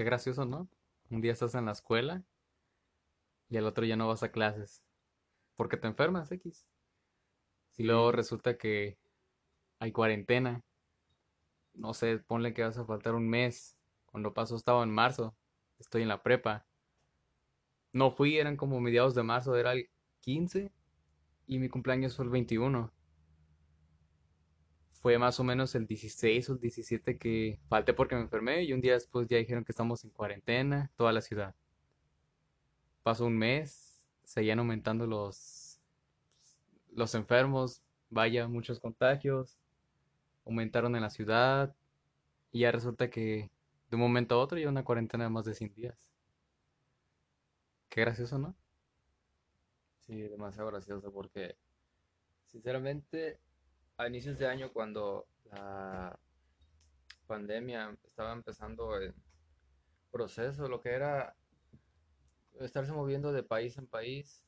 [0.00, 0.66] Qué gracioso, ¿no?
[1.10, 2.24] Un día estás en la escuela
[3.50, 4.82] y al otro ya no vas a clases.
[5.56, 6.66] Porque te enfermas, X.
[7.76, 8.96] Y luego resulta que
[9.78, 10.64] hay cuarentena.
[11.74, 13.76] No sé, ponle que vas a faltar un mes.
[14.06, 15.36] Cuando pasó estaba en marzo.
[15.78, 16.66] Estoy en la prepa.
[17.92, 19.90] No fui, eran como mediados de marzo, era el
[20.20, 20.72] 15
[21.46, 22.90] y mi cumpleaños fue el 21.
[25.00, 28.72] Fue más o menos el 16 o el 17 que falté porque me enfermé y
[28.74, 31.54] un día después ya dijeron que estamos en cuarentena, toda la ciudad.
[33.02, 35.80] Pasó un mes, seguían aumentando los,
[36.92, 39.56] los enfermos, vaya, muchos contagios,
[40.44, 41.74] aumentaron en la ciudad
[42.52, 43.50] y ya resulta que
[43.90, 46.10] de un momento a otro ya una cuarentena de más de 100 días.
[47.88, 48.54] Qué gracioso, ¿no?
[50.00, 51.56] Sí, demasiado gracioso porque,
[52.46, 53.38] sinceramente,
[54.00, 56.18] a inicios de año cuando la
[57.26, 59.12] pandemia estaba empezando el
[60.10, 61.36] proceso, lo que era
[62.60, 64.42] estarse moviendo de país en país,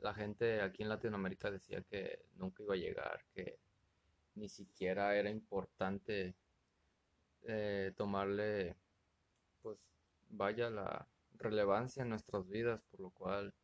[0.00, 3.60] la gente aquí en Latinoamérica decía que nunca iba a llegar, que
[4.34, 6.34] ni siquiera era importante
[7.44, 8.74] eh, tomarle,
[9.62, 9.78] pues
[10.30, 11.06] vaya la
[11.38, 13.54] relevancia en nuestras vidas, por lo cual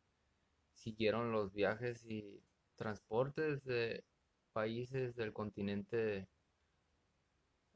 [0.73, 2.41] siguieron los viajes y
[2.77, 4.05] transportes de
[4.53, 6.27] países del continente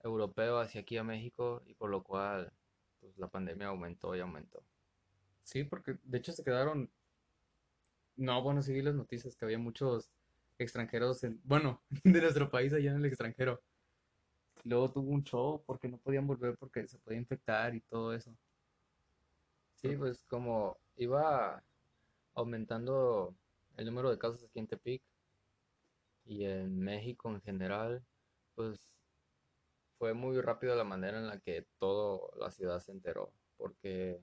[0.04, 2.54] europeo hacia aquí a México y por lo cual
[3.00, 4.64] pues la pandemia aumentó y aumentó.
[5.44, 6.90] Sí, porque de hecho se quedaron,
[8.16, 10.10] no, bueno, sí vi las noticias que había muchos
[10.58, 13.62] extranjeros, en, bueno, de nuestro país allá en el extranjero.
[14.64, 18.36] Luego tuvo un show porque no podían volver porque se podía infectar y todo eso.
[19.76, 21.64] Sí, pues como iba
[22.34, 23.36] aumentando
[23.78, 25.04] el número de casos aquí en Tepic
[26.28, 28.04] y en México en general,
[28.56, 28.92] pues
[29.98, 34.22] fue muy rápido la manera en la que toda la ciudad se enteró, porque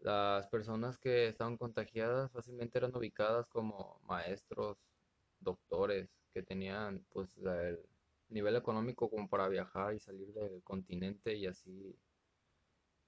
[0.00, 4.76] las personas que estaban contagiadas fácilmente eran ubicadas como maestros,
[5.40, 7.80] doctores, que tenían pues el
[8.28, 11.96] nivel económico como para viajar y salir del continente y así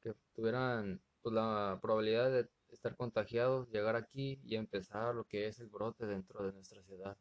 [0.01, 5.61] que tuvieran pues la probabilidad de estar contagiados, llegar aquí y empezar lo que es
[5.61, 7.17] el brote dentro de nuestra ciudad.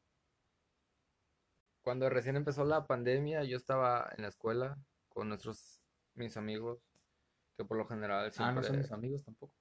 [1.90, 4.78] Cuando recién empezó la pandemia, yo estaba en la escuela
[5.08, 5.82] con nuestros
[6.14, 6.88] mis amigos,
[7.58, 9.56] que por lo general Ah, no son mis amigos tampoco.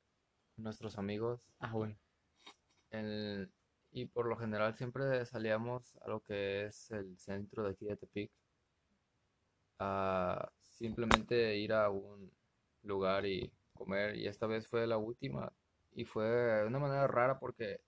[0.59, 1.41] nuestros amigos.
[1.59, 1.97] Ah, bueno.
[2.91, 3.50] en-
[3.91, 7.97] y por lo general siempre salíamos a lo que es el centro de aquí de
[7.97, 8.31] Tepic
[9.78, 12.37] a simplemente ir a un
[12.83, 15.53] lugar y comer y esta vez fue la última
[15.93, 17.81] y fue de una manera rara porque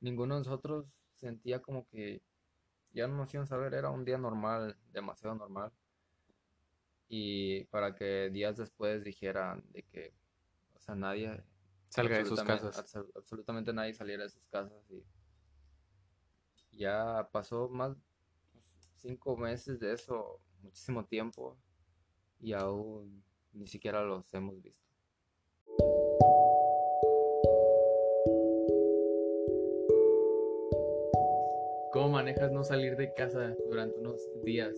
[0.00, 2.22] ninguno de nosotros sentía como que
[2.92, 5.72] ya no nos iban a saber, era un día normal, demasiado normal
[7.08, 10.14] y para que días después dijeran de que,
[10.74, 11.42] o sea, nadie,
[11.88, 12.76] Salga de sus casas.
[12.78, 15.04] abso- absolutamente nadie saliera de sus casas y
[16.70, 17.96] ya pasó más
[18.96, 21.58] cinco meses de eso, muchísimo tiempo
[22.38, 24.80] y aún ni siquiera los hemos visto.
[32.00, 34.74] ¿Cómo manejas no salir de casa durante unos días?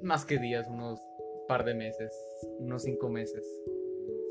[0.00, 0.98] Más que días, unos
[1.46, 2.10] par de meses,
[2.58, 3.46] unos cinco meses.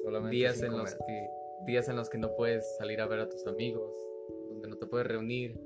[0.03, 1.00] Solamente días en los meses.
[1.06, 1.29] que
[1.67, 3.95] días en los que no puedes salir a ver a tus amigos,
[4.50, 5.62] donde no te puedes reunir,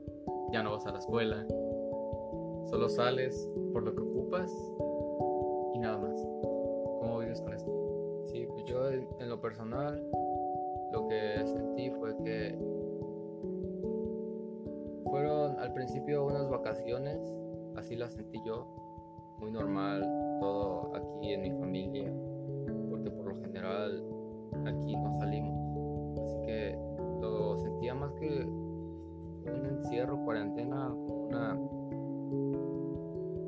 [0.51, 1.47] ya no vas a la escuela.
[2.65, 4.51] Solo sales por lo que ocupas
[5.73, 6.21] y nada más.
[6.99, 8.25] ¿Cómo vives con esto?
[8.25, 10.05] Sí, pues yo en lo personal
[10.91, 12.59] lo que sentí fue que
[15.15, 17.17] fueron al principio unas vacaciones,
[17.77, 18.67] así las sentí yo,
[19.39, 20.01] muy normal,
[20.41, 22.13] todo aquí en mi familia,
[22.89, 24.03] porque por lo general
[24.65, 26.77] aquí no salimos, así que
[27.21, 31.53] lo sentía más que un encierro, cuarentena, como una,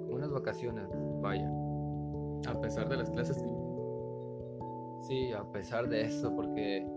[0.09, 0.87] unas vacaciones,
[1.19, 1.51] vaya.
[2.47, 3.43] A pesar de las clases,
[5.01, 6.87] Sí, a pesar de eso, porque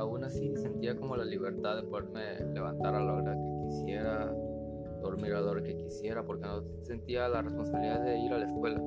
[0.00, 4.34] aún así sentía como la libertad de poderme levantar a la hora que quisiera,
[5.02, 8.46] dormir a la hora que quisiera, porque no sentía la responsabilidad de ir a la
[8.46, 8.82] escuela.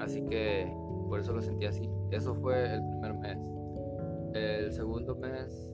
[0.00, 0.72] Así que
[1.08, 1.88] por eso lo sentía así.
[2.10, 3.38] Eso fue el primer mes.
[4.34, 5.70] El segundo mes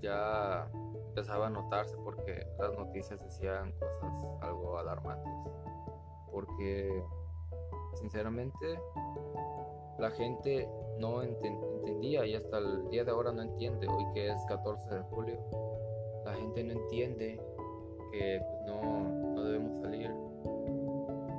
[0.00, 0.70] ya
[1.08, 5.32] empezaba a notarse porque las noticias decían cosas algo alarmantes.
[6.30, 7.02] Porque
[7.94, 8.80] sinceramente
[9.98, 11.60] la gente no enten-
[12.00, 15.38] entendía y hasta el día de ahora no entiende, hoy que es 14 de julio,
[16.24, 17.38] la gente no entiende
[18.10, 20.10] que pues, no, no debemos salir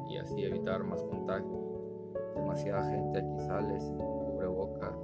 [0.08, 1.60] y así evitar más contagios.
[2.36, 4.96] Demasiada gente aquí sale sin cubrebocas,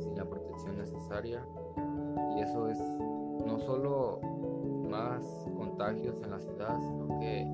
[0.00, 1.42] sin la protección necesaria.
[2.36, 2.78] Y eso es
[3.46, 4.20] no solo
[4.90, 5.24] más
[5.56, 7.46] contagios en la ciudad, sino que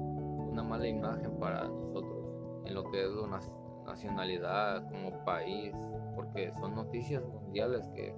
[0.50, 2.24] una mala imagen para nosotros
[2.64, 3.40] en lo que es una
[3.86, 5.74] nacionalidad como país,
[6.14, 8.14] porque son noticias mundiales que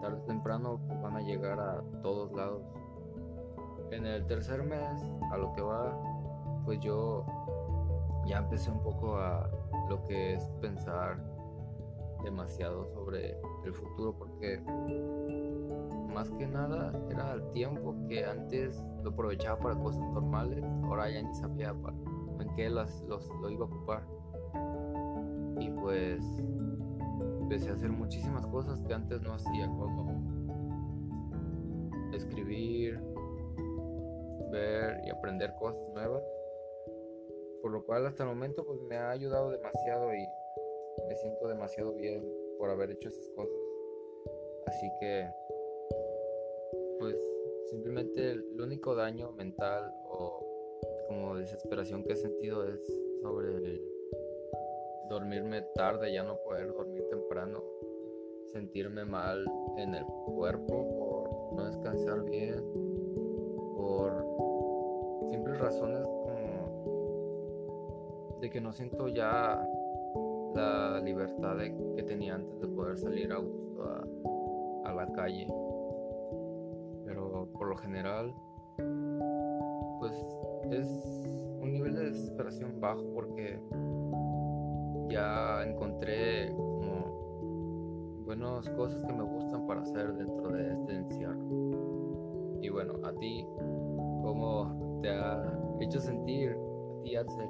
[0.00, 2.62] tarde o temprano pues, van a llegar a todos lados.
[3.90, 5.02] En el tercer mes,
[5.32, 5.96] a lo que va,
[6.64, 7.24] pues yo
[8.26, 9.50] ya empecé un poco a
[9.88, 11.18] lo que es pensar
[12.22, 14.62] demasiado sobre el futuro, porque
[16.12, 21.22] más que nada era el tiempo que antes lo aprovechaba para cosas normales, ahora ya
[21.22, 21.74] ni sabía
[22.38, 24.19] en qué las, los, lo iba a ocupar.
[25.60, 26.24] Y pues
[27.42, 30.20] empecé a hacer muchísimas cosas que antes no hacía, como
[32.14, 32.98] escribir,
[34.50, 36.24] ver y aprender cosas nuevas.
[37.62, 40.26] Por lo cual hasta el momento pues me ha ayudado demasiado y
[41.08, 42.26] me siento demasiado bien
[42.58, 43.60] por haber hecho esas cosas.
[44.66, 45.28] Así que
[46.98, 47.16] pues
[47.70, 50.46] simplemente el único daño mental o
[51.08, 52.80] como desesperación que he sentido es
[53.22, 53.99] sobre el
[55.10, 57.60] dormirme tarde, ya no poder dormir temprano,
[58.52, 59.44] sentirme mal
[59.76, 62.64] en el cuerpo por no descansar bien,
[63.76, 64.24] por
[65.28, 66.30] simples razones como
[68.40, 69.68] de que no siento ya
[70.54, 71.56] la libertad
[71.96, 74.06] que tenía antes de poder salir a gusto a,
[74.88, 75.46] a la calle.
[77.04, 78.32] Pero por lo general,
[79.98, 80.12] pues
[80.70, 80.86] es
[81.60, 83.60] un nivel de desesperación bajo porque
[85.10, 92.58] ya encontré como buenas cosas que me gustan para hacer dentro de este encierro.
[92.62, 93.44] Y bueno, a ti,
[94.22, 97.48] ¿cómo te ha hecho sentir a ti, Axel?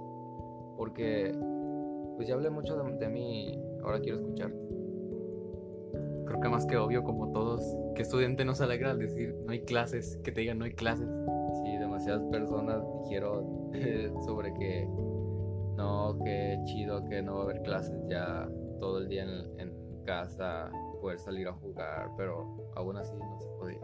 [0.76, 1.34] Porque
[2.16, 4.58] pues ya hablé mucho de, de mí, ahora quiero escucharte.
[6.26, 7.60] Creo que más que obvio, como todos,
[7.94, 11.08] que estudiante nos alegra al decir no hay clases, que te digan no hay clases.
[11.64, 13.70] Sí, demasiadas personas dijeron
[14.24, 14.88] sobre que
[15.80, 18.46] no, qué chido que no va a haber clases ya
[18.78, 23.80] todo el día en, casa, poder salir a jugar, pero aún así no se podía.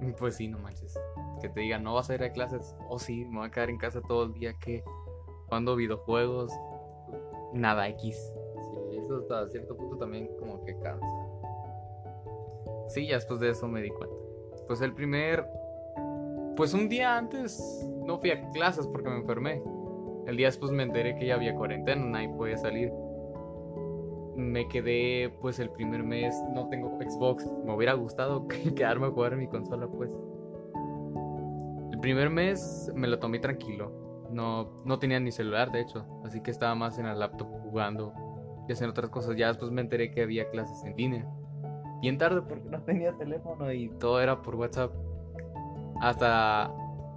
[0.18, 0.98] Pues sí, no manches.
[1.42, 3.68] Que te digan, no vas a ir a clases, o sí, me voy a quedar
[3.68, 4.82] en casa todo el día, que
[5.48, 6.50] cuando videojuegos,
[7.52, 8.32] nada X.
[8.62, 11.06] Sí, eso hasta cierto punto también como que cansa.
[12.88, 14.16] Sí, ya después de eso me di cuenta.
[14.66, 15.46] Pues el primer,
[16.56, 19.62] pues un día antes no fui a clases porque me enfermé.
[20.26, 22.92] El día después me enteré que ya había cuarentena, nadie podía salir.
[24.36, 27.50] Me quedé, pues el primer mes, no tengo Xbox.
[27.64, 28.46] Me hubiera gustado
[28.76, 30.10] quedarme a jugar en mi consola, pues.
[31.92, 34.28] El primer mes me lo tomé tranquilo.
[34.30, 36.06] No, no tenía ni celular, de hecho.
[36.24, 38.14] Así que estaba más en el laptop jugando
[38.68, 39.36] y haciendo otras cosas.
[39.36, 41.28] Ya después me enteré que había clases en línea.
[42.00, 44.92] Bien tarde porque no tenía teléfono y todo era por WhatsApp.
[46.00, 46.72] Hasta,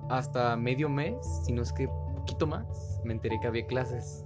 [0.10, 1.16] hasta medio mes,
[1.46, 1.88] si no es que
[2.24, 4.26] poquito más, me enteré que había clases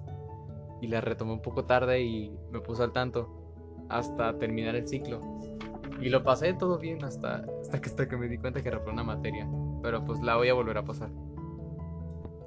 [0.81, 3.27] y las retomé un poco tarde y me puse al tanto
[3.89, 5.19] hasta terminar el ciclo.
[5.99, 8.93] Y lo pasé todo bien hasta, hasta, que, hasta que me di cuenta que reprobé
[8.93, 9.49] una materia.
[9.81, 11.09] Pero pues la voy a volver a pasar.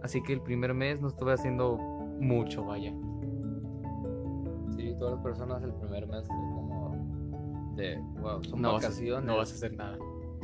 [0.02, 1.76] Así que el primer mes no estuve haciendo
[2.20, 2.93] mucho, vaya.
[4.76, 9.14] Sí, todas las personas el primer mes fue como de, wow, son no vacaciones.
[9.14, 9.99] Vas a, no vas a hacer nada.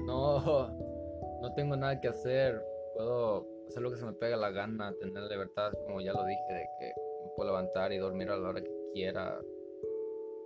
[0.05, 0.41] No,
[1.43, 2.61] no tengo nada que hacer.
[2.97, 6.53] Puedo hacer lo que se me pega la gana, tener libertad, como ya lo dije,
[6.53, 6.87] de que
[7.25, 9.41] me puedo levantar y dormir a la hora que quiera.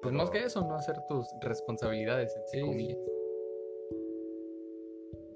[0.03, 2.97] Pues más que eso, no hacer tus responsabilidades, en sí,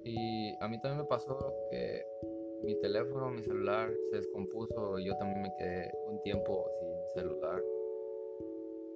[0.05, 1.37] Y a mí también me pasó
[1.71, 2.05] que
[2.63, 7.63] mi teléfono, mi celular se descompuso y yo también me quedé un tiempo sin celular.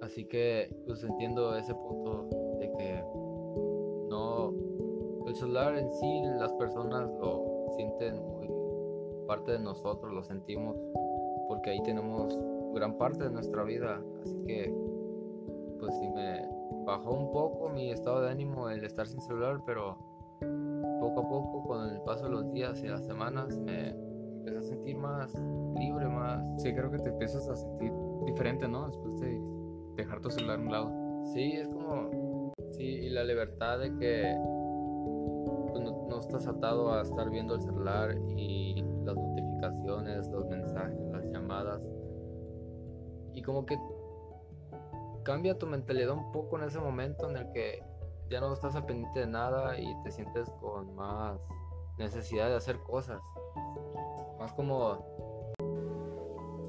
[0.01, 2.27] Así que pues entiendo ese punto
[2.59, 3.03] de que
[4.09, 4.55] no,
[5.27, 8.47] el celular en sí las personas lo sienten muy
[9.29, 10.75] parte de nosotros, lo sentimos,
[11.47, 12.35] porque ahí tenemos
[12.73, 14.01] gran parte de nuestra vida.
[14.23, 14.73] Así que,
[15.79, 16.49] pues sí me
[16.83, 19.99] bajó un poco mi estado de ánimo el estar sin celular, pero
[20.99, 23.89] poco a poco, con el paso de los días y las semanas, me
[24.39, 25.31] empecé a sentir más
[25.75, 26.43] libre, más...
[26.59, 27.93] Sí, creo que te empiezas a sentir
[28.25, 28.87] diferente, ¿no?
[28.87, 29.39] Después de
[29.95, 30.91] dejar tu celular a un lado.
[31.33, 32.51] Sí, es como...
[32.71, 34.35] Sí, y la libertad de que
[35.71, 40.99] pues, no, no estás atado a estar viendo el celular y las notificaciones, los mensajes,
[41.11, 41.81] las llamadas.
[43.33, 43.77] Y como que
[45.23, 47.83] cambia tu mentalidad un poco en ese momento en el que
[48.29, 51.39] ya no estás al pendiente de nada y te sientes con más
[51.97, 53.21] necesidad de hacer cosas.
[54.39, 55.19] Más como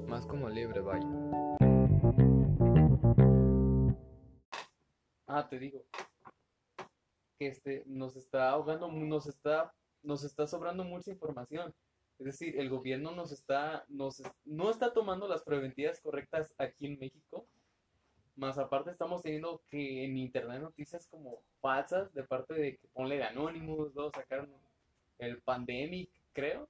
[0.08, 1.06] más como libre, vaya.
[5.26, 5.84] Ah, te digo.
[7.38, 11.72] Que este nos está ahogando, nos está, nos está sobrando mucha información.
[12.20, 16.98] Es decir, el gobierno nos está, nos, no está tomando las preventivas correctas aquí en
[16.98, 17.46] México.
[18.36, 23.16] Más aparte estamos teniendo que en internet noticias como falsas de parte de que ponle
[23.16, 24.50] de Anonymous, luego sacaron
[25.18, 26.68] el Pandemic, creo.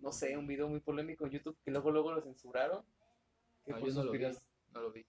[0.00, 2.84] No sé, un video muy polémico en YouTube que luego luego lo censuraron.
[3.64, 4.42] Que No, por yo no lo vi, suspiras-
[4.74, 5.06] no lo vi.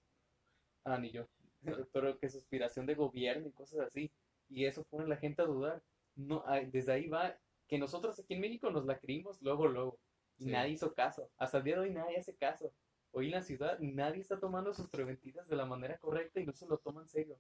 [0.84, 1.26] Ah, ni yo.
[1.94, 4.12] Pero que suspiración de gobierno y cosas así.
[4.52, 5.82] Y eso pone a la gente a dudar.
[6.16, 7.36] No, desde ahí va
[7.70, 10.00] que nosotros aquí en México nos la creímos luego, luego.
[10.40, 10.52] Y Sí.
[10.52, 11.30] nadie hizo caso.
[11.38, 12.74] Hasta el día de hoy nadie hace caso.
[13.12, 16.54] Hoy en la ciudad nadie está tomando sus preventivas de la manera correcta y no
[16.54, 17.40] se lo toman serio.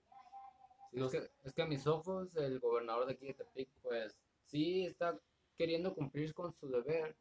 [0.91, 3.69] Sí, Los- es, que, es que a mis ojos el gobernador de aquí de Tepic,
[3.81, 5.19] pues sí está
[5.57, 7.15] queriendo cumplir con su deber.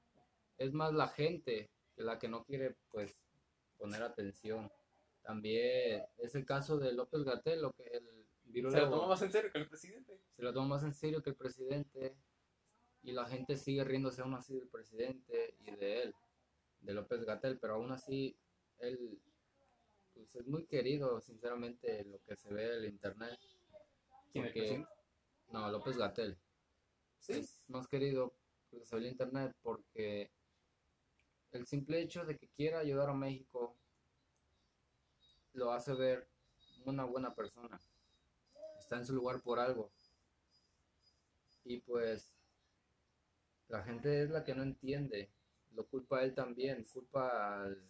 [0.59, 3.17] Es más la gente que la que no quiere, pues,
[3.79, 4.71] poner atención.
[5.23, 8.05] También es el caso de López Gatell, lo que el
[8.45, 10.19] Se virólogo lo toma más en serio que el presidente.
[10.37, 12.17] se lo toma más en serio que el presidente
[13.03, 16.15] y la gente sigue riéndose aún así del presidente y de él,
[16.81, 18.37] de López Gatell, pero aún así
[18.79, 19.21] él
[20.19, 23.39] pues es muy querido, sinceramente, lo que se ve en el internet.
[24.33, 24.87] ¿Quién el Porque-?
[25.53, 26.37] No, López Gatell.
[27.21, 27.35] Sí.
[27.35, 28.35] Es más querido
[28.73, 30.33] lo que se ve en internet porque
[31.53, 33.77] el simple hecho de que quiera ayudar a México
[35.53, 36.29] lo hace ver
[36.85, 37.81] una buena persona.
[38.79, 39.91] Está en su lugar por algo.
[41.65, 42.38] Y pues
[43.69, 45.29] la gente es la que no entiende.
[45.75, 47.83] Lo culpa a él también, culpa al...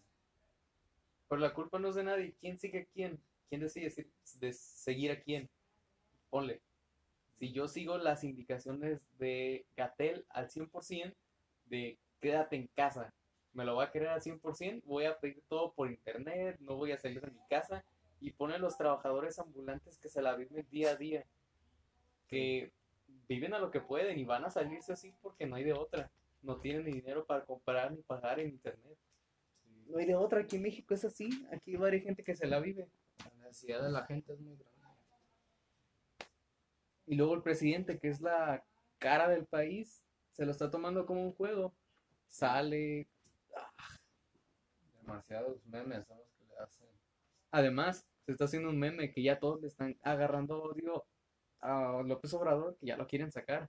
[1.28, 2.34] Pero la culpa no es de nadie.
[2.40, 3.20] ¿Quién sigue a quién?
[3.48, 3.90] ¿Quién decide
[4.52, 5.48] seguir a quién?
[6.30, 6.60] Ponle.
[7.38, 11.14] Si yo sigo las indicaciones de Gatel al 100%,
[11.66, 13.12] de quédate en casa,
[13.52, 16.92] me lo voy a querer al 100%, voy a pedir todo por internet, no voy
[16.92, 17.84] a salir de mi casa
[18.20, 21.24] y pone los trabajadores ambulantes que se la viven día a día,
[22.26, 22.72] que
[23.28, 26.10] viven a lo que pueden y van a salirse así porque no hay de otra.
[26.42, 28.96] No tienen ni dinero para comprar ni pagar en internet.
[29.86, 32.46] No hay de otra, aquí en México es así, aquí hay varias gente que se
[32.46, 32.88] la vive.
[33.18, 34.78] La necesidad de la gente es muy grande.
[37.06, 38.62] Y luego el presidente, que es la
[38.98, 41.74] cara del país, se lo está tomando como un juego.
[42.28, 43.08] Sale.
[45.00, 46.86] Demasiados memes son los que le hacen.
[47.50, 51.06] Además, se está haciendo un meme que ya todos le están agarrando odio
[51.60, 53.68] a López Obrador, que ya lo quieren sacar.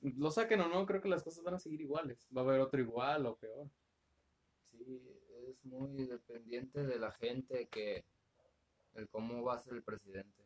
[0.00, 2.28] Lo saquen o no, creo que las cosas van a seguir iguales.
[2.36, 3.68] Va a haber otro igual o peor.
[4.70, 5.00] Sí,
[5.48, 8.04] es muy dependiente de la gente que
[8.94, 10.44] el cómo va a ser el presidente.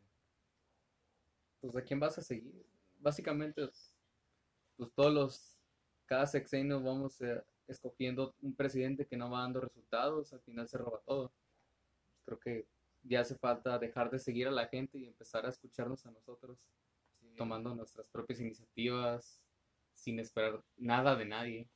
[1.59, 2.65] Pues a quién vas a seguir.
[2.99, 3.67] Básicamente,
[4.77, 5.55] pues todos los.
[6.05, 10.77] Cada sexenio vamos eh, escogiendo un presidente que no va dando resultados, al final se
[10.77, 11.31] roba todo.
[12.25, 12.65] Creo que
[13.03, 16.57] ya hace falta dejar de seguir a la gente y empezar a escucharnos a nosotros,
[17.19, 19.41] Sí, tomando nuestras propias iniciativas,
[19.93, 21.69] sin esperar nada de nadie.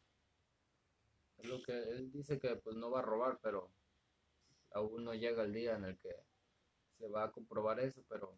[1.38, 3.72] Es lo que él dice que pues no va a robar, pero
[4.72, 6.15] aún no llega el día en el que
[6.98, 8.38] se va a comprobar eso, pero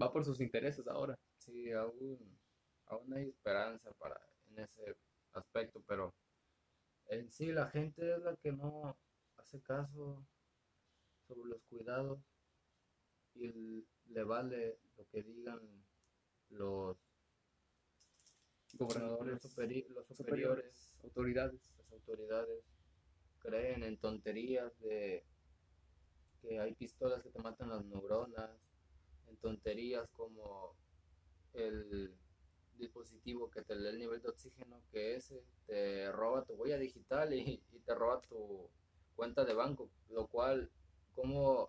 [0.00, 1.18] Va por sus intereses ahora.
[1.38, 2.38] sí, aún,
[2.86, 4.96] aún hay esperanza para en ese
[5.32, 6.14] aspecto, pero
[7.08, 8.96] en sí la gente es la que no
[9.36, 10.24] hace caso
[11.28, 12.18] sobre los cuidados
[13.34, 15.60] y le vale lo que digan
[16.50, 16.96] los
[18.74, 21.74] Gobernadores, los, superi- los superiores, superiores, autoridades.
[21.78, 22.64] las autoridades
[23.40, 25.24] creen en tonterías de
[26.42, 28.50] que hay pistolas que te matan las neuronas,
[29.28, 30.74] en tonterías como
[31.54, 32.14] el
[32.76, 37.32] dispositivo que te lee el nivel de oxígeno, que ese te roba tu huella digital
[37.34, 38.68] y, y te roba tu
[39.16, 40.70] cuenta de banco, lo cual,
[41.18, 41.68] como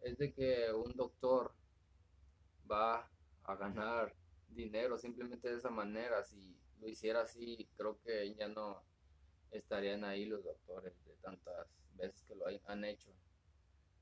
[0.00, 1.52] es de que un doctor
[2.70, 3.06] va
[3.44, 4.14] a ganar
[4.48, 8.82] dinero simplemente de esa manera, si lo hiciera así, creo que ya no
[9.50, 13.10] estarían ahí los doctores de tantas veces que lo han hecho.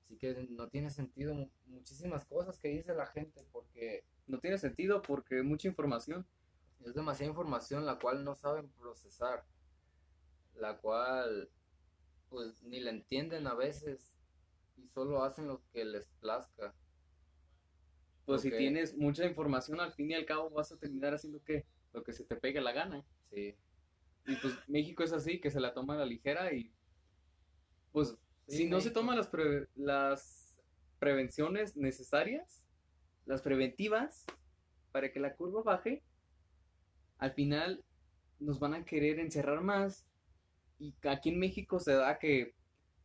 [0.04, 4.58] Así que no tiene sentido mu- muchísimas cosas que dice la gente porque No tiene
[4.58, 6.24] sentido porque mucha información.
[6.84, 9.44] es demasiada información la cual no saben procesar,
[10.54, 11.50] la cual
[12.28, 14.14] pues ni la entienden a veces
[14.78, 16.74] y solo hacen lo que les plazca.
[18.24, 21.66] Pues si tienes mucha información, al fin y al cabo vas a terminar haciendo que
[21.92, 23.06] lo que se te pegue la gana.
[23.30, 23.58] Sí,
[24.26, 26.74] Y pues México es así, que se la toma a la ligera y
[27.92, 28.16] pues
[28.46, 30.60] Sí, si no se toman las, pre- las
[30.98, 32.66] prevenciones necesarias,
[33.24, 34.24] las preventivas,
[34.92, 36.04] para que la curva baje,
[37.18, 37.84] al final
[38.38, 40.08] nos van a querer encerrar más
[40.78, 42.57] y aquí en México se da que,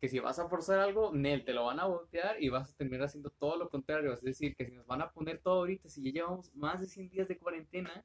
[0.04, 2.76] que si vas a forzar algo, Nel, te lo van a voltear y vas a
[2.76, 4.12] terminar haciendo todo lo contrario.
[4.12, 6.86] Es decir, que si nos van a poner todo ahorita, si ya llevamos más de
[6.86, 8.04] 100 días de cuarentena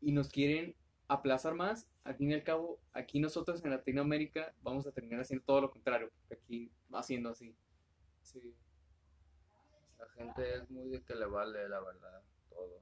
[0.00, 0.74] y nos quieren
[1.06, 5.44] aplazar más, al fin y al cabo, aquí nosotros en Latinoamérica vamos a terminar haciendo
[5.44, 7.54] todo lo contrario, porque aquí va haciendo así.
[8.22, 8.52] Sí.
[9.96, 12.80] La gente es muy de que le vale, la verdad, todo.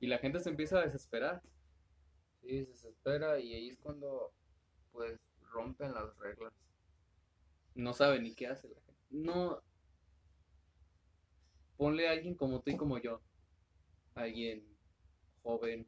[0.00, 1.40] Y la gente se empieza a desesperar.
[2.42, 4.34] Sí, se desespera y ahí es cuando,
[4.92, 5.18] pues,
[5.50, 6.52] rompen las reglas.
[7.76, 9.02] No sabe ni qué hace la gente.
[9.10, 9.62] No.
[11.76, 13.20] Ponle a alguien como tú y como yo.
[14.14, 14.64] Alguien
[15.42, 15.86] joven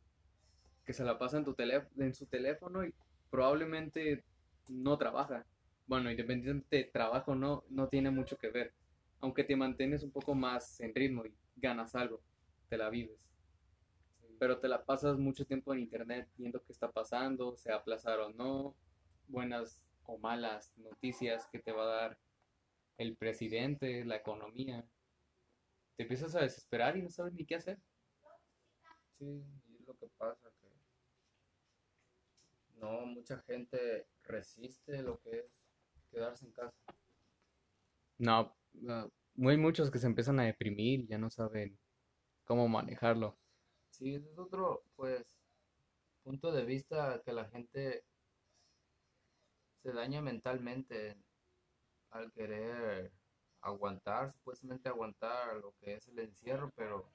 [0.84, 2.94] que se la pasa en, tu en su teléfono y
[3.30, 4.24] probablemente
[4.68, 5.46] no trabaja.
[5.86, 8.74] Bueno, independientemente de trabajo no, no tiene mucho que ver.
[9.20, 12.20] Aunque te mantienes un poco más en ritmo y ganas algo,
[12.68, 13.18] te la vives.
[14.38, 18.30] Pero te la pasas mucho tiempo en internet viendo qué está pasando, se aplazar o
[18.30, 18.76] no,
[19.26, 22.18] buenas o malas noticias que te va a dar
[22.96, 24.84] el presidente, la economía.
[25.96, 27.78] Te empiezas a desesperar y no sabes ni qué hacer.
[29.18, 30.48] Sí, y es lo que pasa,
[32.80, 35.46] no, mucha gente resiste lo que es
[36.10, 36.76] quedarse en casa.
[38.18, 38.56] No,
[39.36, 41.78] hay muchos que se empiezan a deprimir, ya no saben
[42.44, 43.36] cómo manejarlo.
[43.90, 45.26] Sí, ese es otro, pues,
[46.22, 48.04] punto de vista que la gente
[49.88, 51.16] se daña mentalmente
[52.10, 53.10] al querer
[53.62, 57.10] aguantar, supuestamente aguantar lo que es el encierro, pero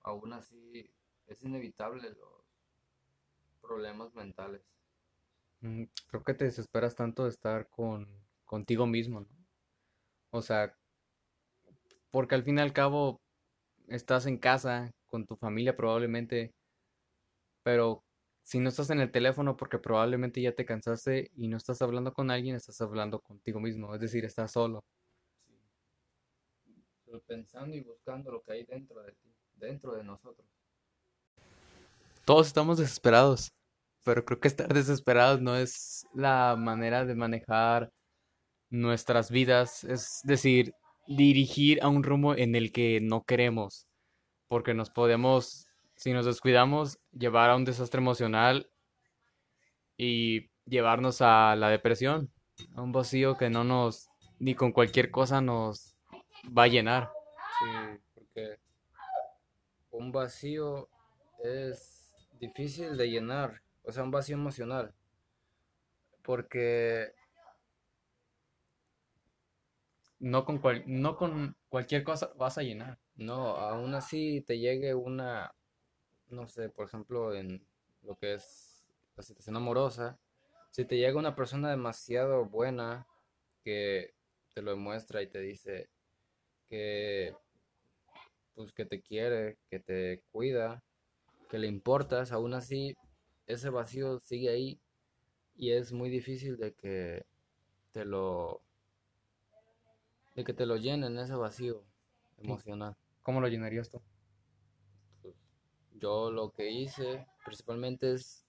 [0.00, 0.90] aún así
[1.26, 2.46] es inevitable los
[3.60, 4.62] problemas mentales.
[5.60, 8.08] Mm, creo que te desesperas tanto de estar con
[8.46, 9.26] contigo mismo.
[10.30, 10.74] O sea,
[12.10, 13.20] porque al fin y al cabo
[13.88, 16.54] estás en casa con tu familia probablemente,
[17.62, 18.02] pero
[18.42, 22.12] si no estás en el teléfono porque probablemente ya te cansaste y no estás hablando
[22.12, 24.84] con alguien, estás hablando contigo mismo, es decir, estás solo.
[26.64, 26.74] Sí.
[27.26, 30.46] pensando y buscando lo que hay dentro de ti, dentro de nosotros.
[32.24, 33.52] Todos estamos desesperados
[34.04, 37.90] pero creo que estar desesperados no es la manera de manejar
[38.70, 40.74] nuestras vidas, es decir,
[41.06, 43.86] dirigir a un rumbo en el que no queremos,
[44.48, 45.66] porque nos podemos,
[46.00, 48.70] si nos descuidamos, llevar a un desastre emocional
[49.98, 52.32] y llevarnos a la depresión,
[52.74, 54.08] a un vacío que no nos,
[54.38, 55.94] ni con cualquier cosa nos
[56.46, 57.10] va a llenar.
[57.58, 58.56] Sí, porque
[59.90, 60.88] un vacío
[61.44, 64.94] es difícil de llenar o sea, un vacío emocional.
[66.22, 67.12] Porque
[70.18, 72.98] no con, cual, no con cualquier cosa vas a llenar.
[73.16, 75.52] No, aún así te llegue una,
[76.30, 77.66] no sé, por ejemplo, en
[78.02, 78.84] lo que es
[79.16, 80.18] la situación amorosa,
[80.70, 83.06] si te llega una persona demasiado buena
[83.62, 84.14] que
[84.54, 85.88] te lo demuestra y te dice
[86.68, 87.34] que
[88.54, 90.82] pues que te quiere, que te cuida,
[91.48, 92.96] que le importas, aún así
[93.46, 94.80] ese vacío sigue ahí
[95.56, 97.26] y es muy difícil de que
[97.92, 98.62] te lo
[100.34, 101.84] de que te lo llenen ese vacío
[102.38, 102.96] emocional.
[103.22, 104.00] ¿Cómo lo llenarías tú?
[106.00, 108.46] Yo lo que hice principalmente es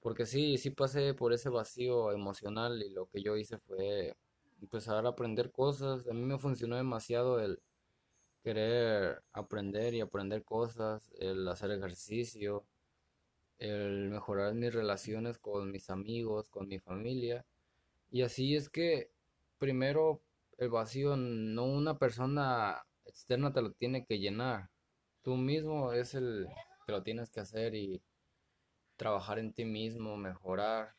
[0.00, 4.16] porque sí, sí pasé por ese vacío emocional y lo que yo hice fue
[4.60, 6.06] empezar a aprender cosas.
[6.08, 7.60] A mí me funcionó demasiado el
[8.42, 12.64] querer aprender y aprender cosas, el hacer ejercicio,
[13.58, 17.44] el mejorar mis relaciones con mis amigos, con mi familia.
[18.10, 19.10] Y así es que
[19.58, 20.22] primero
[20.58, 24.70] el vacío no una persona externa te lo tiene que llenar.
[25.22, 26.46] Tú mismo es el
[26.86, 28.00] que lo tienes que hacer y
[28.96, 30.94] trabajar en ti mismo, mejorar,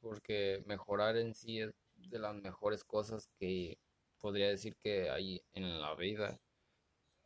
[0.00, 3.78] porque mejorar en sí es de las mejores cosas que
[4.20, 6.40] podría decir que hay en la vida.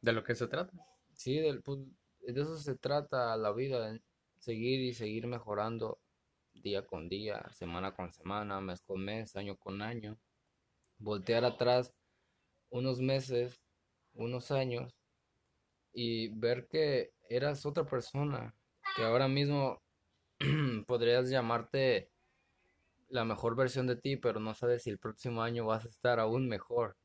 [0.00, 0.72] ¿De lo que se trata?
[1.12, 1.80] Sí, pues,
[2.20, 3.98] de eso se trata la vida
[4.38, 5.98] seguir y seguir mejorando
[6.54, 10.18] día con día, semana con semana, mes con mes, año con año.
[10.98, 11.92] Voltear atrás
[12.70, 13.60] unos meses,
[14.14, 14.97] unos años
[15.92, 18.54] y ver que eras otra persona,
[18.96, 19.82] que ahora mismo
[20.86, 22.10] podrías llamarte
[23.08, 26.20] la mejor versión de ti, pero no sabes si el próximo año vas a estar
[26.20, 26.96] aún mejor.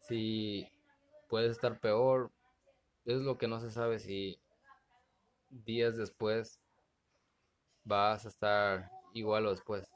[0.00, 0.68] Si
[1.28, 2.30] puedes estar peor,
[3.04, 4.38] es lo que no se sabe si
[5.50, 6.60] días después
[7.84, 9.90] vas a estar igual o después.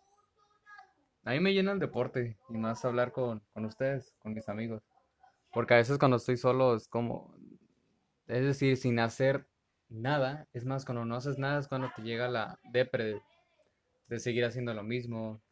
[1.24, 4.82] A mí me llena el deporte y más hablar con, ustedes, con mis amigos.
[5.52, 7.36] Porque a veces cuando estoy solo es como,
[8.26, 9.46] es decir, sin hacer
[9.88, 13.20] nada, es más, cuando no haces nada es cuando te llega la depre
[14.08, 15.42] de, seguir haciendo lo mismo,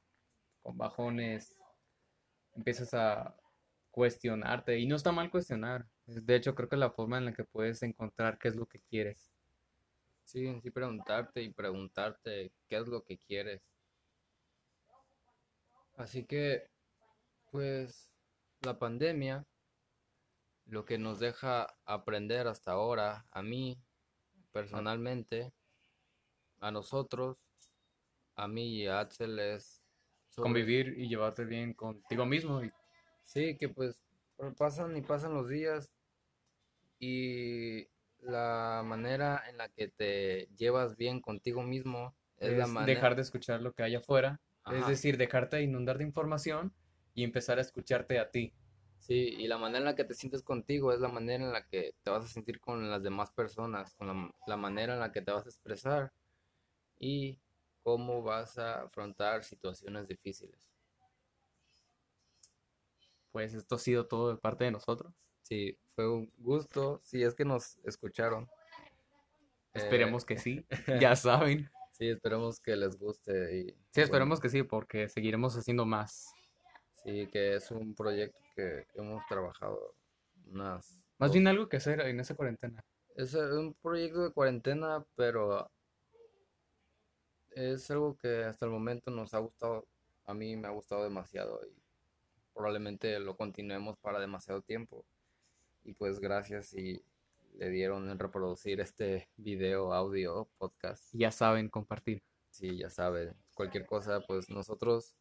[0.63, 1.57] con bajones,
[2.55, 3.35] empiezas a
[3.91, 4.79] cuestionarte.
[4.79, 5.87] Y no está mal cuestionar.
[6.07, 8.67] De hecho, creo que es la forma en la que puedes encontrar qué es lo
[8.67, 9.33] que quieres.
[10.25, 13.63] Sí, sí preguntarte y preguntarte qué es lo que quieres.
[15.97, 16.69] Así que,
[17.51, 18.11] pues,
[18.61, 19.45] la pandemia,
[20.71, 23.77] lo que nos deja aprender hasta ahora, a mí,
[24.53, 25.53] personalmente,
[26.61, 27.45] a nosotros,
[28.37, 29.83] a mí y a Axel es
[30.29, 32.63] sobre- Convivir y llevarte bien contigo mismo.
[32.65, 32.71] Y
[33.25, 34.01] Sí, que pues
[34.57, 35.93] pasan y pasan los días
[36.99, 37.89] y
[38.21, 42.95] la manera en la que te llevas bien contigo mismo es la es manera...
[42.95, 44.41] dejar de escuchar lo que hay afuera.
[44.71, 46.73] Es decir, dejarte de inundar de información
[47.15, 48.53] y empezar a escucharte a ti.
[49.01, 51.67] Sí, y la manera en la que te sientes contigo es la manera en la
[51.67, 55.11] que te vas a sentir con las demás personas, con la, la manera en la
[55.11, 56.13] que te vas a expresar
[56.99, 57.39] y
[57.83, 60.61] cómo vas a afrontar situaciones difíciles.
[63.33, 65.15] Pues esto ha sido todo de parte de nosotros.
[65.43, 68.49] Sí, fue un gusto, si es que nos escucharon.
[69.73, 70.67] Eh, Esperemos que sí.
[71.01, 71.71] Ya saben.
[71.93, 76.33] Sí, esperemos que les guste y Sí, bueno, esperemos que sí, porque seguiremos haciendo más.
[77.03, 79.95] Sí, que es un proyecto que hemos trabajado
[80.47, 82.85] unas Más dos- bien algo que hacer en esa cuarentena.
[83.17, 85.71] Es eh, un proyecto de cuarentena, pero
[87.51, 89.87] es algo que hasta el momento nos ha gustado,
[90.25, 91.75] a mí me ha gustado demasiado y
[92.55, 95.05] probablemente lo continuemos para demasiado tiempo.
[95.85, 97.03] Y pues gracias si
[97.55, 101.13] le dieron en reproducir este video, audio, podcast.
[101.13, 102.23] Ya saben compartir.
[102.51, 105.15] Sí, ya saben, cualquier cosa, pues nosotros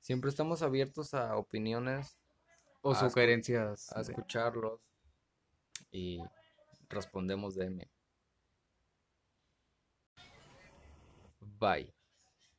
[0.00, 2.18] siempre estamos abiertos a opiniones,
[2.82, 3.92] O A sugerencias.
[3.94, 4.80] a escucharlos
[5.92, 6.22] y
[6.88, 7.90] respondemos de M.
[11.58, 11.92] Bye.